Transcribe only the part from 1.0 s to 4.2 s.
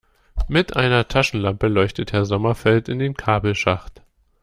Taschenlampe leuchtet Herr Sommerfeld in den Kabelschacht.